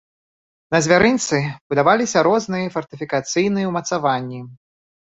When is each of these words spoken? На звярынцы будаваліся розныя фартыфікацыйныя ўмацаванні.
На 0.75 0.79
звярынцы 0.85 1.37
будаваліся 1.75 2.25
розныя 2.31 2.75
фартыфікацыйныя 2.79 3.65
ўмацаванні. 3.71 4.45